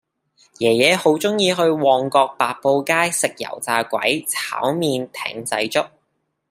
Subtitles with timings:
[0.57, 5.85] 爺爺好鍾意去旺角白布街食油炸鬼炒麵艇仔粥